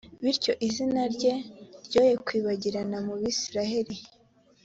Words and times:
bityo 0.23 0.53
izina 0.67 1.01
rye 1.15 1.33
ryoye 1.85 2.13
kwibagirana 2.25 2.97
mu 3.05 3.13
bayisraheli. 3.19 3.97